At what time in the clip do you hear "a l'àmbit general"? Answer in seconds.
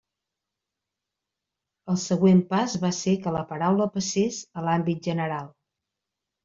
4.63-5.57